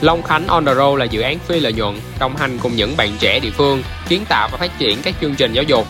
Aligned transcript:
Long 0.00 0.22
Khánh 0.22 0.46
On 0.46 0.64
The 0.64 0.74
Road 0.74 0.98
là 0.98 1.04
dự 1.04 1.20
án 1.20 1.38
phi 1.38 1.60
lợi 1.60 1.72
nhuận, 1.72 1.94
đồng 2.20 2.36
hành 2.36 2.58
cùng 2.62 2.76
những 2.76 2.96
bạn 2.96 3.10
trẻ 3.18 3.40
địa 3.40 3.50
phương, 3.50 3.82
kiến 4.08 4.24
tạo 4.28 4.48
và 4.52 4.58
phát 4.58 4.78
triển 4.78 4.98
các 5.02 5.14
chương 5.20 5.34
trình 5.34 5.52
giáo 5.52 5.64
dục. 5.64 5.86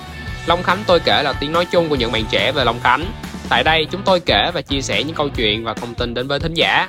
Long 0.46 0.62
Khánh 0.62 0.78
tôi 0.86 1.00
kể 1.00 1.22
là 1.22 1.32
tiếng 1.40 1.52
nói 1.52 1.64
chung 1.64 1.88
của 1.88 1.94
những 1.94 2.12
bạn 2.12 2.24
trẻ 2.30 2.52
về 2.52 2.64
Long 2.64 2.80
Khánh. 2.80 3.06
Tại 3.48 3.64
đây 3.64 3.86
chúng 3.90 4.02
tôi 4.04 4.20
kể 4.20 4.50
và 4.54 4.60
chia 4.60 4.80
sẻ 4.80 5.02
những 5.02 5.16
câu 5.16 5.28
chuyện 5.28 5.64
và 5.64 5.74
thông 5.74 5.94
tin 5.94 6.14
đến 6.14 6.28
với 6.28 6.40
thính 6.40 6.54
giả. 6.54 6.88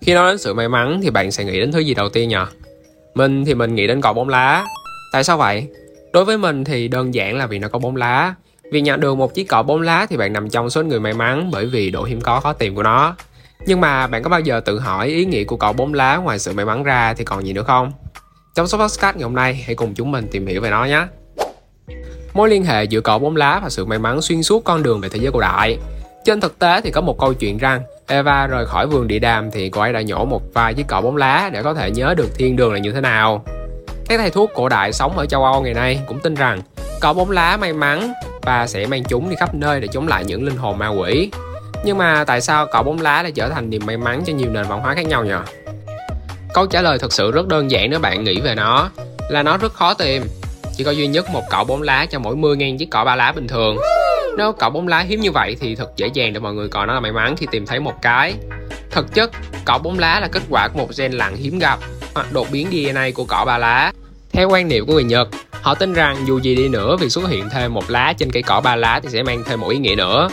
Khi 0.00 0.14
nói 0.14 0.32
đến 0.32 0.38
sự 0.38 0.54
may 0.54 0.68
mắn 0.68 1.00
thì 1.02 1.10
bạn 1.10 1.30
sẽ 1.30 1.44
nghĩ 1.44 1.60
đến 1.60 1.72
thứ 1.72 1.78
gì 1.78 1.94
đầu 1.94 2.08
tiên 2.08 2.28
nhỉ? 2.28 2.36
Mình 3.14 3.44
thì 3.44 3.54
mình 3.54 3.74
nghĩ 3.74 3.86
đến 3.86 4.00
cầu 4.00 4.12
bóng 4.12 4.28
lá. 4.28 4.64
Tại 5.12 5.24
sao 5.24 5.36
vậy? 5.36 5.66
Đối 6.12 6.24
với 6.24 6.38
mình 6.38 6.64
thì 6.64 6.88
đơn 6.88 7.14
giản 7.14 7.36
là 7.36 7.46
vì 7.46 7.58
nó 7.58 7.68
có 7.68 7.78
bóng 7.78 7.96
lá. 7.96 8.34
Vì 8.72 8.80
nhận 8.80 9.00
được 9.00 9.14
một 9.14 9.34
chiếc 9.34 9.48
cầu 9.48 9.62
bóng 9.62 9.80
lá 9.80 10.06
thì 10.10 10.16
bạn 10.16 10.32
nằm 10.32 10.50
trong 10.50 10.70
số 10.70 10.82
người 10.82 11.00
may 11.00 11.12
mắn 11.12 11.50
bởi 11.52 11.66
vì 11.66 11.90
độ 11.90 12.04
hiếm 12.04 12.20
có 12.20 12.40
khó 12.40 12.52
tìm 12.52 12.74
của 12.74 12.82
nó. 12.82 13.16
Nhưng 13.66 13.80
mà 13.80 14.06
bạn 14.06 14.22
có 14.22 14.30
bao 14.30 14.40
giờ 14.40 14.60
tự 14.60 14.78
hỏi 14.78 15.06
ý 15.06 15.24
nghĩa 15.24 15.44
của 15.44 15.56
cỏ 15.56 15.72
bóng 15.72 15.94
lá 15.94 16.16
ngoài 16.16 16.38
sự 16.38 16.52
may 16.52 16.64
mắn 16.64 16.82
ra 16.82 17.14
thì 17.14 17.24
còn 17.24 17.46
gì 17.46 17.52
nữa 17.52 17.62
không? 17.66 17.92
Trong 18.54 18.66
số 18.66 18.78
podcast 18.78 19.16
ngày 19.16 19.22
hôm 19.22 19.34
nay, 19.34 19.64
hãy 19.66 19.74
cùng 19.74 19.94
chúng 19.94 20.10
mình 20.10 20.28
tìm 20.30 20.46
hiểu 20.46 20.60
về 20.60 20.70
nó 20.70 20.84
nhé. 20.84 21.06
Mối 22.34 22.48
liên 22.48 22.64
hệ 22.64 22.84
giữa 22.84 23.00
cỏ 23.00 23.18
bóng 23.18 23.36
lá 23.36 23.60
và 23.62 23.70
sự 23.70 23.84
may 23.84 23.98
mắn 23.98 24.22
xuyên 24.22 24.42
suốt 24.42 24.64
con 24.64 24.82
đường 24.82 25.00
về 25.00 25.08
thế 25.08 25.18
giới 25.22 25.32
cổ 25.32 25.40
đại. 25.40 25.78
Trên 26.24 26.40
thực 26.40 26.58
tế 26.58 26.80
thì 26.80 26.90
có 26.90 27.00
một 27.00 27.18
câu 27.18 27.34
chuyện 27.34 27.58
rằng 27.58 27.82
Eva 28.06 28.46
rời 28.46 28.66
khỏi 28.66 28.86
vườn 28.86 29.08
địa 29.08 29.18
đàm 29.18 29.50
thì 29.50 29.70
cô 29.70 29.80
ấy 29.80 29.92
đã 29.92 30.02
nhổ 30.02 30.24
một 30.24 30.42
vài 30.54 30.74
chiếc 30.74 30.86
cỏ 30.88 31.00
bóng 31.00 31.16
lá 31.16 31.50
để 31.52 31.62
có 31.62 31.74
thể 31.74 31.90
nhớ 31.90 32.14
được 32.16 32.28
thiên 32.34 32.56
đường 32.56 32.72
là 32.72 32.78
như 32.78 32.92
thế 32.92 33.00
nào. 33.00 33.44
Các 34.08 34.20
thầy 34.20 34.30
thuốc 34.30 34.50
cổ 34.54 34.68
đại 34.68 34.92
sống 34.92 35.18
ở 35.18 35.26
châu 35.26 35.44
Âu 35.44 35.62
ngày 35.62 35.74
nay 35.74 36.00
cũng 36.06 36.20
tin 36.20 36.34
rằng 36.34 36.62
cỏ 37.00 37.12
bóng 37.12 37.30
lá 37.30 37.56
may 37.56 37.72
mắn 37.72 38.12
và 38.42 38.66
sẽ 38.66 38.86
mang 38.86 39.04
chúng 39.04 39.30
đi 39.30 39.36
khắp 39.36 39.54
nơi 39.54 39.80
để 39.80 39.88
chống 39.88 40.08
lại 40.08 40.24
những 40.24 40.44
linh 40.44 40.56
hồn 40.56 40.78
ma 40.78 40.88
quỷ. 40.88 41.30
Nhưng 41.84 41.98
mà 41.98 42.24
tại 42.24 42.40
sao 42.40 42.66
cỏ 42.66 42.82
bóng 42.82 43.00
lá 43.00 43.22
lại 43.22 43.32
trở 43.32 43.48
thành 43.48 43.70
niềm 43.70 43.82
may 43.86 43.96
mắn 43.96 44.22
cho 44.26 44.32
nhiều 44.32 44.50
nền 44.50 44.64
văn 44.68 44.80
hóa 44.80 44.94
khác 44.94 45.06
nhau 45.06 45.24
nhỉ? 45.24 45.32
Câu 46.54 46.66
trả 46.66 46.82
lời 46.82 46.98
thật 46.98 47.12
sự 47.12 47.30
rất 47.30 47.48
đơn 47.48 47.70
giản 47.70 47.90
nếu 47.90 48.00
bạn 48.00 48.24
nghĩ 48.24 48.40
về 48.40 48.54
nó 48.54 48.90
là 49.28 49.42
nó 49.42 49.56
rất 49.56 49.72
khó 49.72 49.94
tìm. 49.94 50.22
Chỉ 50.76 50.84
có 50.84 50.90
duy 50.90 51.06
nhất 51.06 51.30
một 51.30 51.42
cỏ 51.50 51.64
bóng 51.64 51.82
lá 51.82 52.06
cho 52.10 52.18
mỗi 52.18 52.36
10.000 52.36 52.78
chiếc 52.78 52.90
cỏ 52.90 53.04
ba 53.04 53.14
lá 53.14 53.32
bình 53.32 53.48
thường. 53.48 53.76
Nếu 54.38 54.52
cỏ 54.52 54.70
bóng 54.70 54.88
lá 54.88 54.98
hiếm 54.98 55.20
như 55.20 55.30
vậy 55.30 55.56
thì 55.60 55.74
thật 55.74 55.90
dễ 55.96 56.06
dàng 56.14 56.32
để 56.32 56.40
mọi 56.40 56.54
người 56.54 56.68
coi 56.68 56.86
nó 56.86 56.94
là 56.94 57.00
may 57.00 57.12
mắn 57.12 57.36
khi 57.36 57.46
tìm 57.50 57.66
thấy 57.66 57.80
một 57.80 57.94
cái. 58.02 58.34
Thực 58.90 59.14
chất, 59.14 59.30
cỏ 59.64 59.78
bóng 59.78 59.98
lá 59.98 60.20
là 60.20 60.28
kết 60.28 60.42
quả 60.50 60.68
của 60.68 60.78
một 60.78 60.88
gen 60.98 61.12
lặng 61.12 61.36
hiếm 61.36 61.58
gặp 61.58 61.78
hoặc 62.14 62.32
đột 62.32 62.46
biến 62.52 62.68
DNA 62.70 63.10
của 63.14 63.24
cỏ 63.24 63.44
ba 63.46 63.58
lá. 63.58 63.92
Theo 64.32 64.48
quan 64.48 64.68
niệm 64.68 64.86
của 64.86 64.92
người 64.92 65.04
Nhật, 65.04 65.28
họ 65.60 65.74
tin 65.74 65.92
rằng 65.92 66.16
dù 66.26 66.38
gì 66.38 66.54
đi 66.54 66.68
nữa 66.68 66.96
việc 66.96 67.08
xuất 67.08 67.28
hiện 67.28 67.48
thêm 67.50 67.74
một 67.74 67.90
lá 67.90 68.12
trên 68.18 68.30
cây 68.30 68.42
cỏ 68.42 68.60
ba 68.60 68.76
lá 68.76 69.00
thì 69.02 69.08
sẽ 69.12 69.22
mang 69.22 69.42
thêm 69.46 69.60
một 69.60 69.68
ý 69.68 69.78
nghĩa 69.78 69.94
nữa. 69.94 70.28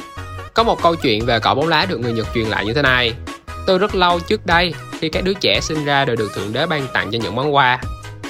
Có 0.55 0.63
một 0.63 0.81
câu 0.81 0.95
chuyện 0.95 1.25
về 1.25 1.39
cỏ 1.39 1.55
bóng 1.55 1.67
lá 1.67 1.85
được 1.89 1.99
người 1.99 2.13
Nhật 2.13 2.27
truyền 2.33 2.45
lại 2.45 2.65
như 2.65 2.73
thế 2.73 2.81
này. 2.81 3.13
Từ 3.67 3.77
rất 3.77 3.95
lâu 3.95 4.19
trước 4.19 4.45
đây, 4.45 4.73
khi 4.99 5.09
các 5.09 5.23
đứa 5.23 5.33
trẻ 5.33 5.59
sinh 5.61 5.85
ra 5.85 6.05
đều 6.05 6.15
được 6.15 6.31
Thượng 6.35 6.53
Đế 6.53 6.65
ban 6.65 6.87
tặng 6.93 7.11
cho 7.11 7.19
những 7.21 7.35
món 7.35 7.55
quà. 7.55 7.81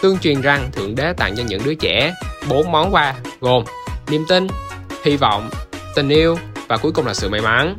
Tương 0.02 0.20
truyền 0.20 0.42
rằng 0.42 0.70
Thượng 0.72 0.96
Đế 0.96 1.14
tặng 1.14 1.36
cho 1.36 1.44
những 1.48 1.64
đứa 1.66 1.74
trẻ 1.74 2.14
bốn 2.50 2.72
món 2.72 2.94
quà 2.94 3.16
gồm 3.42 3.64
niềm 4.10 4.26
tin, 4.30 4.48
hy 5.04 5.18
vọng, 5.18 5.50
tình 5.96 6.10
yêu 6.10 6.38
và 6.68 6.78
cuối 6.78 6.92
cùng 6.92 7.08
là 7.08 7.14
sự 7.14 7.30
may 7.30 7.42
mắn. 7.42 7.78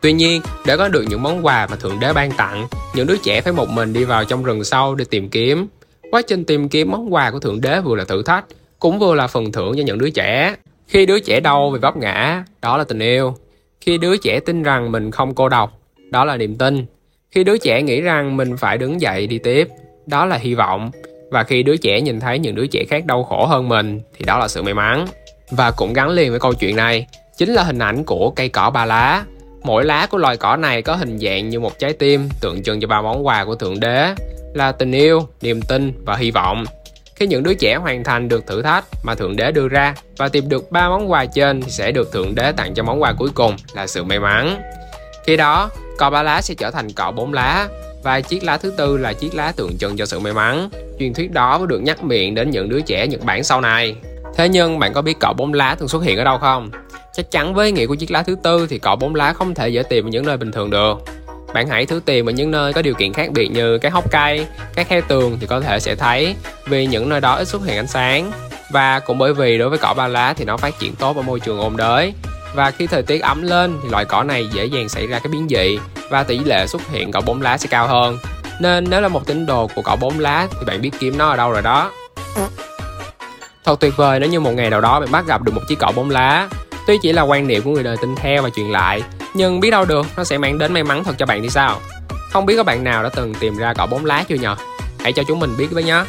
Tuy 0.00 0.12
nhiên, 0.12 0.42
để 0.66 0.76
có 0.76 0.88
được 0.88 1.04
những 1.08 1.22
món 1.22 1.46
quà 1.46 1.66
mà 1.70 1.76
Thượng 1.76 2.00
Đế 2.00 2.12
ban 2.12 2.32
tặng, 2.32 2.66
những 2.94 3.06
đứa 3.06 3.16
trẻ 3.16 3.40
phải 3.40 3.52
một 3.52 3.68
mình 3.68 3.92
đi 3.92 4.04
vào 4.04 4.24
trong 4.24 4.44
rừng 4.44 4.64
sâu 4.64 4.94
để 4.94 5.04
tìm 5.10 5.28
kiếm. 5.28 5.66
Quá 6.10 6.22
trình 6.22 6.44
tìm 6.44 6.68
kiếm 6.68 6.90
món 6.90 7.14
quà 7.14 7.30
của 7.30 7.38
Thượng 7.38 7.60
Đế 7.60 7.80
vừa 7.80 7.96
là 7.96 8.04
thử 8.04 8.22
thách, 8.22 8.44
cũng 8.78 8.98
vừa 8.98 9.14
là 9.14 9.26
phần 9.26 9.52
thưởng 9.52 9.72
cho 9.76 9.82
những 9.82 9.98
đứa 9.98 10.10
trẻ. 10.10 10.54
Khi 10.88 11.06
đứa 11.06 11.18
trẻ 11.18 11.40
đau 11.40 11.70
vì 11.70 11.78
vấp 11.78 11.96
ngã, 11.96 12.44
đó 12.62 12.76
là 12.76 12.84
tình 12.84 12.98
yêu. 12.98 13.36
Khi 13.80 13.98
đứa 13.98 14.16
trẻ 14.16 14.40
tin 14.40 14.62
rằng 14.62 14.92
mình 14.92 15.10
không 15.10 15.34
cô 15.34 15.48
độc, 15.48 15.78
đó 16.10 16.24
là 16.24 16.36
niềm 16.36 16.56
tin. 16.56 16.86
Khi 17.30 17.44
đứa 17.44 17.58
trẻ 17.58 17.82
nghĩ 17.82 18.00
rằng 18.00 18.36
mình 18.36 18.56
phải 18.56 18.78
đứng 18.78 19.00
dậy 19.00 19.26
đi 19.26 19.38
tiếp, 19.38 19.68
đó 20.06 20.24
là 20.24 20.36
hy 20.36 20.54
vọng. 20.54 20.90
Và 21.30 21.42
khi 21.42 21.62
đứa 21.62 21.76
trẻ 21.76 22.00
nhìn 22.00 22.20
thấy 22.20 22.38
những 22.38 22.54
đứa 22.54 22.66
trẻ 22.66 22.84
khác 22.88 23.06
đau 23.06 23.24
khổ 23.24 23.46
hơn 23.46 23.68
mình, 23.68 24.00
thì 24.18 24.24
đó 24.24 24.38
là 24.38 24.48
sự 24.48 24.62
may 24.62 24.74
mắn. 24.74 25.06
Và 25.50 25.70
cũng 25.70 25.92
gắn 25.92 26.10
liền 26.10 26.30
với 26.30 26.40
câu 26.40 26.54
chuyện 26.54 26.76
này, 26.76 27.06
chính 27.36 27.50
là 27.52 27.62
hình 27.62 27.78
ảnh 27.78 28.04
của 28.04 28.30
cây 28.30 28.48
cỏ 28.48 28.70
ba 28.70 28.84
lá. 28.84 29.24
Mỗi 29.62 29.84
lá 29.84 30.06
của 30.10 30.18
loài 30.18 30.36
cỏ 30.36 30.56
này 30.56 30.82
có 30.82 30.94
hình 30.94 31.18
dạng 31.18 31.48
như 31.48 31.60
một 31.60 31.78
trái 31.78 31.92
tim, 31.92 32.28
tượng 32.40 32.62
trưng 32.62 32.80
cho 32.80 32.88
ba 32.88 33.02
món 33.02 33.26
quà 33.26 33.44
của 33.44 33.54
Thượng 33.54 33.80
Đế, 33.80 34.14
là 34.54 34.72
tình 34.72 34.92
yêu, 34.92 35.28
niềm 35.42 35.60
tin 35.62 35.92
và 36.04 36.16
hy 36.16 36.30
vọng. 36.30 36.64
Khi 37.16 37.26
những 37.26 37.42
đứa 37.42 37.54
trẻ 37.54 37.74
hoàn 37.74 38.04
thành 38.04 38.28
được 38.28 38.46
thử 38.46 38.62
thách 38.62 38.84
mà 39.02 39.14
Thượng 39.14 39.36
Đế 39.36 39.52
đưa 39.52 39.68
ra 39.68 39.94
và 40.16 40.28
tìm 40.28 40.48
được 40.48 40.70
ba 40.70 40.88
món 40.88 41.10
quà 41.10 41.24
trên 41.24 41.62
thì 41.62 41.70
sẽ 41.70 41.92
được 41.92 42.12
Thượng 42.12 42.34
Đế 42.34 42.52
tặng 42.52 42.74
cho 42.74 42.82
món 42.82 43.02
quà 43.02 43.12
cuối 43.12 43.28
cùng 43.34 43.56
là 43.74 43.86
sự 43.86 44.04
may 44.04 44.20
mắn. 44.20 44.62
Khi 45.24 45.36
đó, 45.36 45.70
cọ 45.98 46.10
ba 46.10 46.22
lá 46.22 46.42
sẽ 46.42 46.54
trở 46.54 46.70
thành 46.70 46.92
cọ 46.92 47.10
bốn 47.10 47.32
lá 47.32 47.68
và 48.02 48.20
chiếc 48.20 48.44
lá 48.44 48.56
thứ 48.56 48.74
tư 48.76 48.96
là 48.96 49.12
chiếc 49.12 49.34
lá 49.34 49.52
tượng 49.52 49.78
trưng 49.78 49.96
cho 49.96 50.06
sự 50.06 50.18
may 50.20 50.32
mắn. 50.32 50.70
Truyền 50.98 51.14
thuyết 51.14 51.32
đó 51.32 51.58
mới 51.58 51.66
được 51.66 51.82
nhắc 51.82 52.02
miệng 52.04 52.34
đến 52.34 52.50
những 52.50 52.68
đứa 52.68 52.80
trẻ 52.80 53.06
Nhật 53.06 53.20
Bản 53.24 53.44
sau 53.44 53.60
này. 53.60 53.96
Thế 54.34 54.48
nhưng 54.48 54.78
bạn 54.78 54.92
có 54.92 55.02
biết 55.02 55.18
cọ 55.20 55.32
bốn 55.36 55.52
lá 55.52 55.74
thường 55.74 55.88
xuất 55.88 56.02
hiện 56.02 56.18
ở 56.18 56.24
đâu 56.24 56.38
không? 56.38 56.70
Chắc 57.12 57.30
chắn 57.30 57.54
với 57.54 57.66
ý 57.66 57.72
nghĩa 57.72 57.86
của 57.86 57.94
chiếc 57.94 58.10
lá 58.10 58.22
thứ 58.22 58.36
tư 58.42 58.66
thì 58.70 58.78
cọ 58.78 58.96
bốn 58.96 59.14
lá 59.14 59.32
không 59.32 59.54
thể 59.54 59.68
dễ 59.68 59.82
tìm 59.82 60.06
ở 60.06 60.08
những 60.08 60.26
nơi 60.26 60.36
bình 60.36 60.52
thường 60.52 60.70
được. 60.70 60.94
Bạn 61.54 61.68
hãy 61.68 61.86
thử 61.86 62.00
tìm 62.04 62.28
ở 62.28 62.32
những 62.32 62.50
nơi 62.50 62.72
có 62.72 62.82
điều 62.82 62.94
kiện 62.94 63.12
khác 63.12 63.30
biệt 63.32 63.48
như 63.48 63.78
các 63.78 63.92
hốc 63.92 64.10
cây, 64.10 64.46
các 64.74 64.88
khe 64.88 65.00
tường 65.00 65.36
thì 65.40 65.46
có 65.46 65.60
thể 65.60 65.80
sẽ 65.80 65.94
thấy 65.94 66.34
vì 66.66 66.86
những 66.86 67.08
nơi 67.08 67.20
đó 67.20 67.34
ít 67.34 67.48
xuất 67.48 67.64
hiện 67.64 67.76
ánh 67.76 67.86
sáng. 67.86 68.32
Và 68.72 69.00
cũng 69.00 69.18
bởi 69.18 69.34
vì 69.34 69.58
đối 69.58 69.68
với 69.68 69.78
cỏ 69.78 69.94
ba 69.94 70.08
lá 70.08 70.34
thì 70.36 70.44
nó 70.44 70.56
phát 70.56 70.78
triển 70.78 70.94
tốt 70.94 71.16
ở 71.16 71.22
môi 71.22 71.40
trường 71.40 71.60
ôn 71.60 71.76
đới. 71.76 72.12
Và 72.54 72.70
khi 72.70 72.86
thời 72.86 73.02
tiết 73.02 73.22
ấm 73.22 73.42
lên 73.42 73.78
thì 73.82 73.88
loại 73.88 74.04
cỏ 74.04 74.22
này 74.22 74.48
dễ 74.52 74.64
dàng 74.64 74.88
xảy 74.88 75.06
ra 75.06 75.18
cái 75.18 75.28
biến 75.28 75.46
dị 75.50 75.78
và 76.10 76.22
tỷ 76.22 76.38
lệ 76.38 76.66
xuất 76.66 76.90
hiện 76.90 77.12
cỏ 77.12 77.20
bốn 77.26 77.42
lá 77.42 77.58
sẽ 77.58 77.68
cao 77.70 77.86
hơn. 77.86 78.18
Nên 78.60 78.90
nếu 78.90 79.00
là 79.00 79.08
một 79.08 79.26
tín 79.26 79.46
đồ 79.46 79.66
của 79.74 79.82
cỏ 79.82 79.96
bốn 80.00 80.18
lá 80.18 80.46
thì 80.50 80.66
bạn 80.66 80.82
biết 80.82 80.90
kiếm 80.98 81.18
nó 81.18 81.28
ở 81.28 81.36
đâu 81.36 81.50
rồi 81.50 81.62
đó. 81.62 81.92
Thật 83.64 83.80
tuyệt 83.80 83.96
vời 83.96 84.20
nếu 84.20 84.30
như 84.30 84.40
một 84.40 84.52
ngày 84.52 84.70
nào 84.70 84.80
đó 84.80 85.00
bạn 85.00 85.12
bắt 85.12 85.26
gặp 85.26 85.42
được 85.42 85.52
một 85.54 85.62
chiếc 85.68 85.78
cỏ 85.78 85.92
bốn 85.96 86.10
lá. 86.10 86.48
Tuy 86.86 86.98
chỉ 87.02 87.12
là 87.12 87.22
quan 87.22 87.46
niệm 87.46 87.62
của 87.62 87.70
người 87.70 87.82
đời 87.82 87.96
tin 87.96 88.16
theo 88.16 88.42
và 88.42 88.50
truyền 88.56 88.66
lại, 88.66 89.02
nhưng 89.36 89.60
biết 89.60 89.70
đâu 89.70 89.84
được, 89.84 90.06
nó 90.16 90.24
sẽ 90.24 90.38
mang 90.38 90.58
đến 90.58 90.72
may 90.72 90.84
mắn 90.84 91.04
thật 91.04 91.14
cho 91.18 91.26
bạn 91.26 91.42
thì 91.42 91.48
sao? 91.48 91.80
Không 92.32 92.46
biết 92.46 92.56
có 92.56 92.62
bạn 92.62 92.84
nào 92.84 93.02
đã 93.02 93.08
từng 93.08 93.34
tìm 93.40 93.56
ra 93.56 93.74
cỏ 93.74 93.86
bóng 93.86 94.04
lá 94.04 94.24
chưa 94.28 94.34
nhờ? 94.34 94.56
Hãy 94.98 95.12
cho 95.12 95.22
chúng 95.28 95.40
mình 95.40 95.50
biết 95.58 95.66
với 95.70 95.82
nhé. 95.82 96.04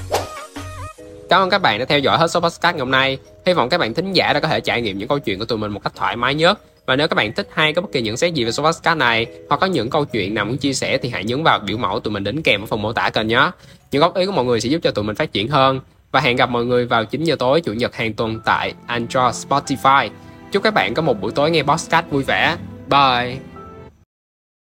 Cảm 1.30 1.42
ơn 1.42 1.50
các 1.50 1.62
bạn 1.62 1.80
đã 1.80 1.86
theo 1.86 2.00
dõi 2.00 2.18
hết 2.18 2.28
số 2.28 2.40
podcast 2.40 2.76
ngày 2.76 2.80
hôm 2.80 2.92
nay. 2.92 3.18
Hy 3.46 3.54
vọng 3.54 3.70
các 3.70 3.78
bạn 3.78 3.94
thính 3.94 4.14
giả 4.14 4.34
đã 4.34 4.40
có 4.40 4.48
thể 4.48 4.60
trải 4.60 4.82
nghiệm 4.82 4.98
những 4.98 5.08
câu 5.08 5.20
chuyện 5.20 5.40
của 5.40 5.46
tụi 5.46 5.58
mình 5.58 5.72
một 5.72 5.84
cách 5.84 5.94
thoải 5.96 6.16
mái 6.16 6.36
nhất. 6.36 6.60
Và 6.86 6.96
nếu 6.96 7.08
các 7.08 7.16
bạn 7.16 7.34
thích 7.34 7.50
hay 7.54 7.74
có 7.74 7.82
bất 7.82 7.92
kỳ 7.92 8.02
nhận 8.02 8.18
xét 8.18 8.34
gì 8.34 8.44
về 8.44 8.52
số 8.52 8.64
podcast 8.64 8.98
này, 8.98 9.26
hoặc 9.50 9.58
có 9.58 9.68
những 9.68 9.90
câu 9.90 10.06
chuyện 10.06 10.34
nào 10.34 10.46
muốn 10.46 10.58
chia 10.58 10.74
sẻ 10.74 10.98
thì 10.98 11.10
hãy 11.10 11.24
nhấn 11.24 11.44
vào 11.44 11.60
biểu 11.60 11.78
mẫu 11.78 12.00
tụi 12.00 12.14
mình 12.14 12.24
đính 12.24 12.44
kèm 12.44 12.64
ở 12.64 12.66
phần 12.66 12.82
mô 12.82 12.94
tả 12.94 13.10
kênh 13.10 13.28
nhé. 13.28 13.52
Những 13.92 14.02
góp 14.02 14.16
ý 14.16 14.26
của 14.26 14.32
mọi 14.32 14.46
người 14.46 14.62
sẽ 14.62 14.70
giúp 14.70 14.80
cho 14.84 14.92
tụi 14.92 15.06
mình 15.06 15.16
phát 15.16 15.32
triển 15.32 15.48
hơn. 15.48 15.80
Và 16.12 16.20
hẹn 16.20 16.36
gặp 16.36 16.50
mọi 16.50 16.66
người 16.66 16.86
vào 16.86 17.06
9 17.06 17.24
giờ 17.24 17.36
tối, 17.40 17.62
chủ 17.62 17.74
nhật 17.74 17.96
hàng 17.96 18.14
tuần 18.14 18.40
tại 18.46 18.74
Android, 18.86 19.48
Spotify. 19.48 20.10
Chúc 20.52 20.64
các 20.64 20.74
bạn 20.74 20.94
có 20.94 21.02
một 21.02 21.22
buổi 21.22 21.32
tối 21.32 21.52
nghe 21.52 21.64
podcast 21.64 22.06
vui 22.10 22.24
vẻ. 22.24 22.56
Bye! 22.88 23.42